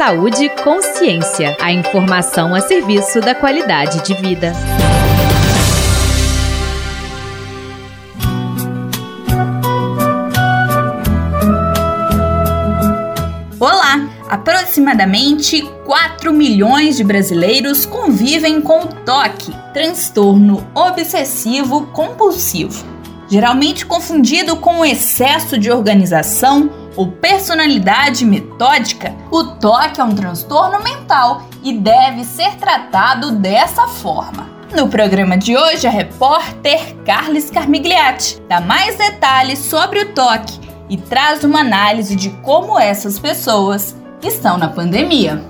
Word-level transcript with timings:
Saúde 0.00 0.46
e 0.46 0.48
Consciência. 0.48 1.54
A 1.60 1.70
informação 1.70 2.54
a 2.54 2.60
serviço 2.62 3.20
da 3.20 3.34
qualidade 3.34 4.02
de 4.02 4.14
vida. 4.14 4.54
Olá! 13.60 14.08
Aproximadamente 14.26 15.60
4 15.84 16.32
milhões 16.32 16.96
de 16.96 17.04
brasileiros 17.04 17.84
convivem 17.84 18.62
com 18.62 18.84
o 18.84 18.86
TOC, 18.86 19.54
transtorno 19.74 20.66
obsessivo 20.74 21.88
compulsivo. 21.88 22.86
Geralmente 23.28 23.84
confundido 23.84 24.56
com 24.56 24.80
o 24.80 24.84
excesso 24.86 25.58
de 25.58 25.70
organização 25.70 26.79
ou 26.96 27.12
personalidade 27.12 28.24
metódica, 28.24 29.14
o 29.30 29.44
TOC 29.44 29.98
é 29.98 30.04
um 30.04 30.14
transtorno 30.14 30.82
mental 30.82 31.42
e 31.62 31.72
deve 31.72 32.24
ser 32.24 32.56
tratado 32.56 33.32
dessa 33.32 33.86
forma. 33.86 34.48
No 34.74 34.88
programa 34.88 35.36
de 35.36 35.56
hoje, 35.56 35.86
a 35.86 35.90
repórter 35.90 36.94
Carles 37.04 37.50
Carmigliati 37.50 38.40
dá 38.48 38.60
mais 38.60 38.96
detalhes 38.96 39.58
sobre 39.58 40.00
o 40.00 40.12
TOC 40.12 40.60
e 40.88 40.96
traz 40.96 41.42
uma 41.42 41.60
análise 41.60 42.14
de 42.14 42.30
como 42.42 42.78
essas 42.78 43.18
pessoas 43.18 43.96
estão 44.22 44.58
na 44.58 44.68
pandemia. 44.68 45.42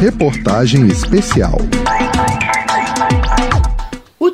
Reportagem 0.00 0.86
especial. 0.86 1.58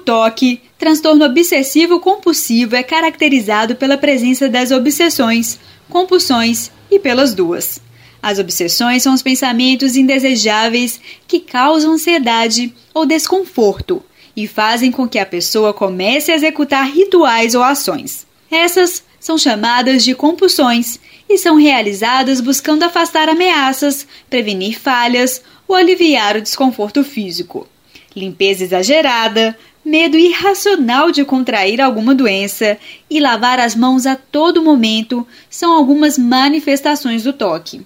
TOC, 0.05 0.61
transtorno 0.79 1.25
obsessivo 1.25 1.99
compulsivo, 1.99 2.77
é 2.77 2.83
caracterizado 2.83 3.75
pela 3.75 3.97
presença 3.97 4.49
das 4.49 4.71
obsessões, 4.71 5.59
compulsões 5.89 6.71
e 6.91 6.99
pelas 6.99 7.35
duas. 7.35 7.81
As 8.23 8.39
obsessões 8.39 9.03
são 9.03 9.13
os 9.13 9.23
pensamentos 9.23 9.97
indesejáveis 9.97 11.01
que 11.27 11.41
causam 11.41 11.93
ansiedade 11.93 12.75
ou 12.95 13.05
desconforto 13.05 14.03
e 14.37 14.49
fazem 14.49 14.91
com 14.91 15.09
que 15.09 15.19
a 15.19 15.27
pessoa 15.27 15.75
comece 15.75 16.33
a 16.33 16.35
executar 16.35 16.87
rituais 16.91 17.55
ou 17.55 17.63
ações. 17.63 18.27
Essas 18.51 19.05
são 19.21 19.39
chamadas 19.39 20.05
de 20.05 20.15
compulsões 20.15 20.99
e 21.29 21.39
são 21.39 21.57
realizadas 21.57 22.41
buscando 22.41 22.83
afastar 22.83 23.29
ameaças, 23.29 24.07
prevenir 24.29 24.79
falhas 24.79 25.43
ou 25.67 25.75
aliviar 25.75 26.37
o 26.37 26.43
desconforto 26.43 27.03
físico. 27.03 27.67
Limpeza 28.15 28.65
exagerada, 28.65 29.57
medo 29.85 30.17
irracional 30.17 31.11
de 31.11 31.25
contrair 31.25 31.81
alguma 31.81 32.15
doença 32.15 32.79
e 33.11 33.21
lavar 33.21 33.61
as 33.61 33.75
mãos 33.75 34.07
a 34.07 34.17
todo 34.17 34.63
momento 34.63 35.27
são 35.51 35.73
algumas 35.73 36.17
manifestações 36.17 37.25
do 37.25 37.33
toque. 37.33 37.83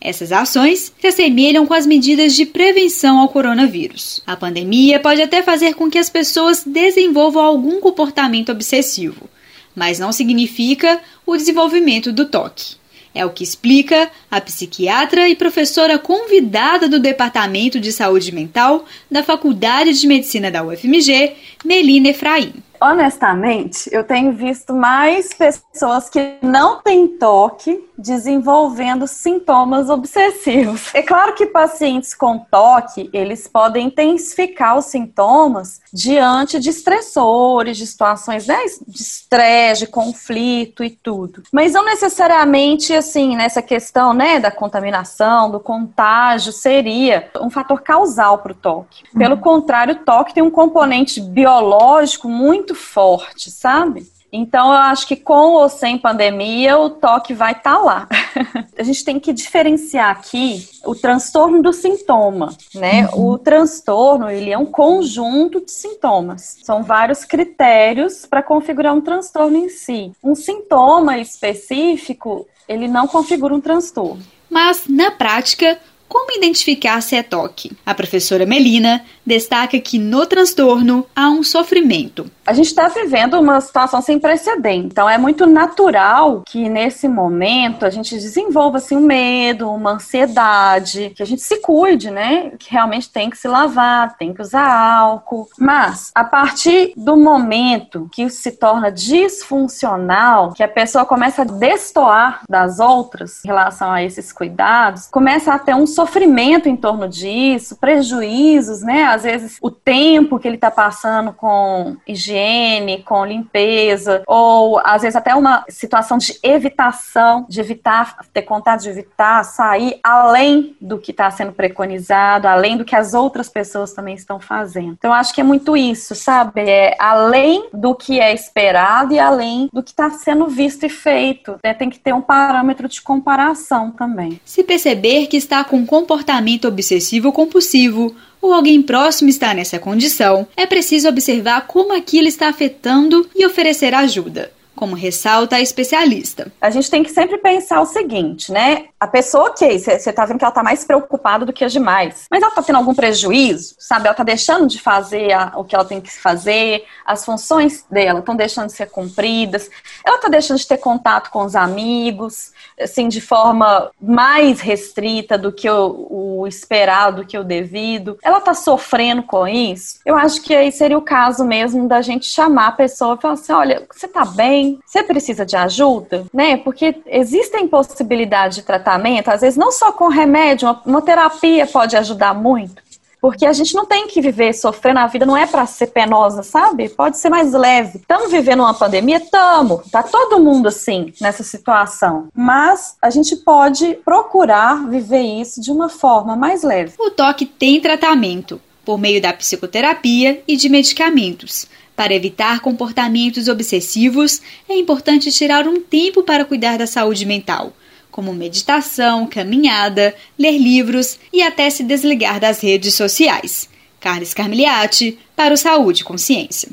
Essas 0.00 0.32
ações 0.32 0.92
se 0.98 1.06
assemelham 1.06 1.66
com 1.66 1.74
as 1.74 1.86
medidas 1.86 2.34
de 2.34 2.46
prevenção 2.46 3.18
ao 3.18 3.28
coronavírus. 3.28 4.22
A 4.26 4.34
pandemia 4.34 4.98
pode 4.98 5.20
até 5.20 5.42
fazer 5.42 5.74
com 5.74 5.90
que 5.90 5.98
as 5.98 6.08
pessoas 6.08 6.64
desenvolvam 6.64 7.44
algum 7.44 7.80
comportamento 7.80 8.50
obsessivo, 8.50 9.28
mas 9.76 9.98
não 9.98 10.10
significa 10.10 11.00
o 11.26 11.36
desenvolvimento 11.36 12.12
do 12.12 12.24
toque. 12.24 12.79
É 13.14 13.24
o 13.26 13.30
que 13.30 13.42
explica 13.42 14.10
a 14.30 14.40
psiquiatra 14.40 15.28
e 15.28 15.34
professora 15.34 15.98
convidada 15.98 16.88
do 16.88 17.00
Departamento 17.00 17.80
de 17.80 17.92
Saúde 17.92 18.32
Mental 18.32 18.84
da 19.10 19.22
Faculdade 19.22 19.92
de 19.98 20.06
Medicina 20.06 20.50
da 20.50 20.62
UFMG, 20.62 21.34
Melina 21.64 22.10
Efraim. 22.10 22.54
Honestamente, 22.80 23.90
eu 23.92 24.02
tenho 24.04 24.32
visto 24.32 24.72
mais 24.72 25.34
pessoas 25.34 26.08
que 26.08 26.36
não 26.40 26.80
têm 26.80 27.08
toque 27.08 27.78
desenvolvendo 28.00 29.06
sintomas 29.06 29.90
obsessivos. 29.90 30.94
É 30.94 31.02
claro 31.02 31.34
que 31.34 31.46
pacientes 31.46 32.14
com 32.14 32.38
toque, 32.38 33.10
eles 33.12 33.46
podem 33.46 33.86
intensificar 33.86 34.78
os 34.78 34.86
sintomas 34.86 35.80
diante 35.92 36.58
de 36.58 36.70
estressores, 36.70 37.76
de 37.76 37.86
situações 37.86 38.46
né, 38.46 38.58
de 38.86 39.02
estresse, 39.02 39.80
de 39.80 39.86
conflito 39.86 40.82
e 40.82 40.90
tudo. 40.90 41.42
Mas 41.52 41.72
não 41.72 41.84
necessariamente 41.84 42.94
assim, 42.94 43.36
nessa 43.36 43.60
questão, 43.60 44.14
né, 44.14 44.38
da 44.38 44.50
contaminação, 44.50 45.50
do 45.50 45.60
contágio, 45.60 46.52
seria 46.52 47.30
um 47.40 47.50
fator 47.50 47.80
causal 47.82 48.38
para 48.38 48.52
o 48.52 48.54
toque. 48.54 49.04
Pelo 49.16 49.34
uhum. 49.34 49.40
contrário, 49.40 49.94
o 49.94 49.98
toque 49.98 50.34
tem 50.34 50.42
um 50.42 50.50
componente 50.50 51.20
biológico 51.20 52.28
muito 52.28 52.70
muito 52.70 52.74
forte, 52.74 53.50
sabe? 53.50 54.06
Então, 54.32 54.68
eu 54.68 54.78
acho 54.78 55.06
que 55.06 55.16
com 55.16 55.54
ou 55.54 55.68
sem 55.68 55.98
pandemia, 55.98 56.78
o 56.78 56.90
toque 56.90 57.34
vai 57.34 57.52
estar 57.52 57.76
tá 57.76 57.78
lá. 57.78 58.08
a 58.78 58.82
gente 58.82 59.04
tem 59.04 59.18
que 59.18 59.32
diferenciar 59.32 60.10
aqui 60.10 60.68
o 60.84 60.94
transtorno 60.94 61.62
do 61.62 61.72
sintoma, 61.72 62.56
né? 62.74 63.08
Uhum. 63.12 63.32
O 63.32 63.38
transtorno, 63.38 64.30
ele 64.30 64.50
é 64.50 64.58
um 64.58 64.66
conjunto 64.66 65.64
de 65.64 65.70
sintomas. 65.70 66.58
São 66.62 66.82
vários 66.82 67.24
critérios 67.24 68.26
para 68.26 68.42
configurar 68.42 68.94
um 68.94 69.00
transtorno 69.00 69.56
em 69.56 69.68
si. 69.68 70.12
Um 70.22 70.34
sintoma 70.34 71.18
específico, 71.18 72.46
ele 72.68 72.88
não 72.88 73.06
configura 73.06 73.54
um 73.54 73.60
transtorno. 73.60 74.22
Mas, 74.48 74.84
na 74.88 75.12
prática, 75.12 75.78
como 76.10 76.36
identificar 76.36 77.00
se 77.00 77.14
é 77.14 77.22
toque? 77.22 77.70
A 77.86 77.94
professora 77.94 78.44
Melina 78.44 79.04
destaca 79.24 79.78
que 79.78 79.96
no 79.96 80.26
transtorno 80.26 81.06
há 81.14 81.30
um 81.30 81.44
sofrimento. 81.44 82.28
A 82.44 82.52
gente 82.52 82.66
está 82.66 82.88
vivendo 82.88 83.34
uma 83.38 83.60
situação 83.60 84.02
sem 84.02 84.18
precedente, 84.18 84.88
então 84.88 85.08
é 85.08 85.16
muito 85.16 85.46
natural 85.46 86.42
que 86.44 86.68
nesse 86.68 87.06
momento 87.06 87.86
a 87.86 87.90
gente 87.90 88.16
desenvolva 88.16 88.78
assim, 88.78 88.96
um 88.96 89.02
medo, 89.02 89.70
uma 89.70 89.92
ansiedade, 89.92 91.12
que 91.14 91.22
a 91.22 91.26
gente 91.26 91.42
se 91.42 91.58
cuide, 91.58 92.10
né? 92.10 92.50
Que 92.58 92.72
realmente 92.72 93.08
tem 93.08 93.30
que 93.30 93.38
se 93.38 93.46
lavar, 93.46 94.16
tem 94.16 94.34
que 94.34 94.42
usar 94.42 94.68
álcool. 94.68 95.48
Mas 95.56 96.10
a 96.12 96.24
partir 96.24 96.92
do 96.96 97.16
momento 97.16 98.08
que 98.10 98.24
isso 98.24 98.42
se 98.42 98.50
torna 98.50 98.90
disfuncional, 98.90 100.52
que 100.52 100.64
a 100.64 100.68
pessoa 100.68 101.04
começa 101.04 101.42
a 101.42 101.44
destoar 101.44 102.40
das 102.48 102.80
outras 102.80 103.44
em 103.44 103.48
relação 103.48 103.92
a 103.92 104.02
esses 104.02 104.32
cuidados, 104.32 105.06
começa 105.06 105.54
a 105.54 105.58
ter 105.58 105.76
um 105.76 105.86
sofrimento 106.00 106.68
em 106.68 106.76
torno 106.76 107.06
disso, 107.06 107.76
prejuízos, 107.76 108.80
né? 108.80 109.04
Às 109.04 109.24
vezes 109.24 109.58
o 109.60 109.70
tempo 109.70 110.38
que 110.38 110.48
ele 110.48 110.54
está 110.54 110.70
passando 110.70 111.32
com 111.32 111.96
higiene, 112.06 113.02
com 113.02 113.24
limpeza, 113.24 114.22
ou 114.26 114.80
às 114.82 115.02
vezes 115.02 115.16
até 115.16 115.34
uma 115.34 115.64
situação 115.68 116.16
de 116.16 116.38
evitação, 116.42 117.44
de 117.48 117.60
evitar 117.60 118.16
ter 118.32 118.42
contato, 118.42 118.82
de 118.82 118.88
evitar 118.88 119.44
sair 119.44 119.98
além 120.02 120.74
do 120.80 120.98
que 120.98 121.10
está 121.10 121.30
sendo 121.30 121.52
preconizado, 121.52 122.48
além 122.48 122.78
do 122.78 122.84
que 122.84 122.96
as 122.96 123.12
outras 123.12 123.48
pessoas 123.48 123.92
também 123.92 124.14
estão 124.14 124.40
fazendo. 124.40 124.94
Então, 124.98 125.12
acho 125.12 125.34
que 125.34 125.40
é 125.40 125.44
muito 125.44 125.76
isso, 125.76 126.14
sabe? 126.14 126.62
É 126.62 126.96
além 126.98 127.68
do 127.72 127.94
que 127.94 128.20
é 128.20 128.32
esperado 128.32 129.12
e 129.12 129.18
além 129.18 129.68
do 129.72 129.82
que 129.82 129.90
está 129.90 130.08
sendo 130.10 130.46
visto 130.46 130.86
e 130.86 130.88
feito. 130.88 131.56
Né? 131.62 131.74
Tem 131.74 131.90
que 131.90 131.98
ter 131.98 132.14
um 132.14 132.22
parâmetro 132.22 132.88
de 132.88 133.02
comparação 133.02 133.90
também. 133.90 134.40
Se 134.44 134.64
perceber 134.64 135.26
que 135.26 135.36
está 135.36 135.62
com 135.62 135.89
comportamento 135.90 136.68
obsessivo 136.68 137.32
compulsivo 137.32 138.14
ou 138.40 138.54
alguém 138.54 138.80
próximo 138.80 139.28
está 139.28 139.52
nessa 139.52 139.76
condição, 139.76 140.46
é 140.56 140.64
preciso 140.64 141.08
observar 141.08 141.66
como 141.66 141.92
aquilo 141.92 142.28
está 142.28 142.48
afetando 142.48 143.28
e 143.34 143.44
oferecer 143.44 143.92
ajuda 143.92 144.52
como 144.74 144.94
ressalta 144.94 145.56
a 145.56 145.60
especialista. 145.60 146.50
A 146.60 146.70
gente 146.70 146.90
tem 146.90 147.02
que 147.02 147.10
sempre 147.10 147.38
pensar 147.38 147.80
o 147.80 147.86
seguinte, 147.86 148.50
né? 148.50 148.86
A 148.98 149.06
pessoa, 149.06 149.46
ok, 149.46 149.78
você 149.78 150.12
tá 150.12 150.24
vendo 150.24 150.38
que 150.38 150.44
ela 150.44 150.52
tá 150.52 150.62
mais 150.62 150.84
preocupada 150.84 151.44
do 151.44 151.52
que 151.52 151.64
as 151.64 151.72
demais, 151.72 152.26
mas 152.30 152.42
ela 152.42 152.52
tá 152.52 152.62
tendo 152.62 152.76
algum 152.76 152.94
prejuízo, 152.94 153.74
sabe? 153.78 154.06
Ela 154.06 154.14
tá 154.14 154.24
deixando 154.24 154.66
de 154.66 154.80
fazer 154.80 155.32
a, 155.32 155.52
o 155.56 155.64
que 155.64 155.74
ela 155.74 155.84
tem 155.84 156.00
que 156.00 156.10
fazer, 156.10 156.84
as 157.04 157.24
funções 157.24 157.84
dela 157.90 158.20
estão 158.20 158.36
deixando 158.36 158.66
de 158.66 158.72
ser 158.72 158.90
cumpridas, 158.90 159.70
ela 160.04 160.18
tá 160.18 160.28
deixando 160.28 160.58
de 160.58 160.66
ter 160.66 160.78
contato 160.78 161.30
com 161.30 161.44
os 161.44 161.56
amigos, 161.56 162.52
assim, 162.80 163.08
de 163.08 163.20
forma 163.20 163.90
mais 164.00 164.60
restrita 164.60 165.36
do 165.36 165.52
que 165.52 165.68
o, 165.68 166.40
o 166.40 166.46
esperado, 166.46 167.22
do 167.22 167.26
que 167.26 167.38
o 167.38 167.44
devido. 167.44 168.18
Ela 168.22 168.40
tá 168.40 168.54
sofrendo 168.54 169.22
com 169.22 169.46
isso. 169.46 169.98
Eu 170.04 170.16
acho 170.16 170.42
que 170.42 170.54
aí 170.54 170.70
seria 170.72 170.98
o 170.98 171.02
caso 171.02 171.44
mesmo 171.44 171.88
da 171.88 172.00
gente 172.00 172.26
chamar 172.26 172.68
a 172.68 172.72
pessoa 172.72 173.16
e 173.16 173.20
falar 173.20 173.34
assim: 173.34 173.52
olha, 173.52 173.86
você 173.90 174.08
tá 174.08 174.24
bem? 174.24 174.59
Você 174.84 175.02
precisa 175.02 175.44
de 175.44 175.56
ajuda, 175.56 176.26
né? 176.32 176.56
Porque 176.56 176.96
existem 177.06 177.68
possibilidades 177.68 178.56
de 178.56 178.62
tratamento, 178.62 179.28
às 179.28 179.40
vezes 179.40 179.56
não 179.56 179.72
só 179.72 179.92
com 179.92 180.08
remédio, 180.08 180.68
uma, 180.68 180.82
uma 180.84 181.02
terapia 181.02 181.66
pode 181.66 181.96
ajudar 181.96 182.34
muito. 182.34 182.82
Porque 183.20 183.44
a 183.44 183.52
gente 183.52 183.74
não 183.74 183.84
tem 183.84 184.06
que 184.06 184.20
viver 184.20 184.54
sofrendo, 184.54 184.98
a 184.98 185.06
vida 185.06 185.26
não 185.26 185.36
é 185.36 185.46
para 185.46 185.66
ser 185.66 185.88
penosa, 185.88 186.42
sabe? 186.42 186.88
Pode 186.88 187.18
ser 187.18 187.28
mais 187.28 187.52
leve. 187.52 187.98
Estamos 187.98 188.30
vivendo 188.32 188.60
uma 188.60 188.72
pandemia? 188.72 189.20
Tamo. 189.20 189.82
Tá 189.92 190.02
todo 190.02 190.40
mundo 190.40 190.68
assim, 190.68 191.12
nessa 191.20 191.42
situação. 191.42 192.28
Mas 192.34 192.96
a 193.02 193.10
gente 193.10 193.36
pode 193.36 193.98
procurar 194.04 194.88
viver 194.88 195.20
isso 195.20 195.60
de 195.60 195.70
uma 195.70 195.90
forma 195.90 196.34
mais 196.34 196.62
leve. 196.62 196.94
O 196.98 197.10
toque 197.10 197.44
tem 197.44 197.78
tratamento 197.78 198.58
por 198.84 198.98
meio 198.98 199.20
da 199.20 199.32
psicoterapia 199.34 200.42
e 200.48 200.56
de 200.56 200.70
medicamentos. 200.70 201.68
Para 202.00 202.14
evitar 202.14 202.60
comportamentos 202.60 203.46
obsessivos, 203.46 204.40
é 204.66 204.74
importante 204.74 205.30
tirar 205.30 205.68
um 205.68 205.82
tempo 205.82 206.22
para 206.22 206.46
cuidar 206.46 206.78
da 206.78 206.86
saúde 206.86 207.26
mental, 207.26 207.74
como 208.10 208.32
meditação, 208.32 209.26
caminhada, 209.26 210.14
ler 210.38 210.56
livros 210.56 211.18
e 211.30 211.42
até 211.42 211.68
se 211.68 211.84
desligar 211.84 212.40
das 212.40 212.62
redes 212.62 212.94
sociais. 212.94 213.68
Carlos 214.00 214.32
Carmiliati, 214.32 215.18
para 215.36 215.52
o 215.52 215.58
Saúde 215.58 216.00
e 216.00 216.04
Consciência. 216.04 216.70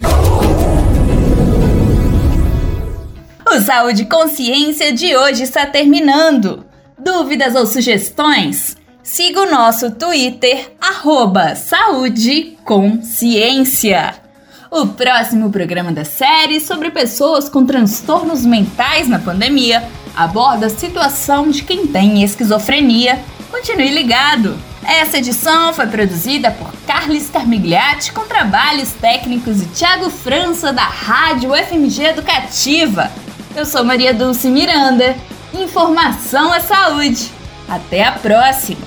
O 3.51 3.59
Saúde 3.59 4.05
Consciência 4.05 4.93
de 4.93 5.13
hoje 5.13 5.43
está 5.43 5.65
terminando. 5.65 6.65
Dúvidas 6.97 7.53
ou 7.53 7.67
sugestões? 7.67 8.77
Siga 9.03 9.41
o 9.41 9.51
nosso 9.51 9.91
Twitter, 9.91 10.71
arroba 10.79 11.53
Saúde 11.53 12.57
Consciência. 12.63 14.25
O 14.69 14.85
próximo 14.87 15.49
programa 15.49 15.93
da 15.93 16.03
série 16.03 16.59
sobre 16.59 16.91
pessoas 16.91 17.47
com 17.47 17.65
transtornos 17.65 18.45
mentais 18.45 19.07
na 19.07 19.17
pandemia 19.17 19.87
aborda 20.15 20.65
a 20.65 20.69
situação 20.69 21.49
de 21.49 21.63
quem 21.63 21.87
tem 21.87 22.21
esquizofrenia. 22.21 23.19
Continue 23.49 23.89
ligado! 23.89 24.57
Essa 24.83 25.17
edição 25.17 25.73
foi 25.73 25.87
produzida 25.87 26.51
por 26.51 26.71
Carlos 26.85 27.29
Carmigliati 27.29 28.11
com 28.11 28.25
trabalhos 28.25 28.91
técnicos 28.91 29.59
de 29.59 29.65
Tiago 29.67 30.09
França 30.09 30.73
da 30.73 30.83
Rádio 30.83 31.51
FMG 31.53 32.03
Educativa. 32.05 33.09
Eu 33.55 33.65
sou 33.65 33.83
Maria 33.83 34.13
Dulce 34.13 34.49
Miranda. 34.49 35.15
Informação 35.53 36.53
é 36.53 36.59
saúde. 36.59 37.31
Até 37.69 38.03
a 38.03 38.11
próxima! 38.11 38.81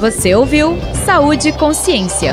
Você 0.00 0.34
ouviu 0.34 0.76
Saúde 1.04 1.48
e 1.48 1.52
Consciência. 1.52 2.32